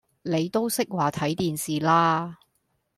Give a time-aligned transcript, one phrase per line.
[0.23, 2.39] 你都識話睇電視啦